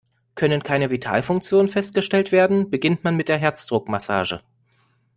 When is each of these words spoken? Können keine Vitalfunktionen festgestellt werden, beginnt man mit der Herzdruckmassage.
Können 0.33 0.63
keine 0.63 0.89
Vitalfunktionen 0.89 1.67
festgestellt 1.67 2.31
werden, 2.31 2.71
beginnt 2.71 3.03
man 3.03 3.15
mit 3.15 3.29
der 3.29 3.37
Herzdruckmassage. 3.37 4.41